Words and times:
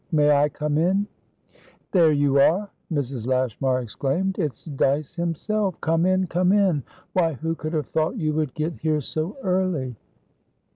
"May 0.11 0.31
I 0.31 0.49
come 0.49 0.79
in?" 0.79 1.05
"There 1.91 2.11
you 2.11 2.39
are!" 2.39 2.71
Mrs. 2.91 3.27
Lashmar 3.27 3.81
exclaimed. 3.81 4.39
"It's 4.39 4.65
Dyce 4.65 5.15
himself. 5.15 5.79
Come 5.79 6.07
in! 6.07 6.25
Come 6.25 6.51
in! 6.51 6.81
Why, 7.13 7.33
who 7.33 7.53
could 7.53 7.73
have 7.73 7.85
thought 7.85 8.17
you 8.17 8.33
would 8.33 8.55
get 8.55 8.73
here 8.79 9.01
so 9.01 9.37
early!" 9.43 9.95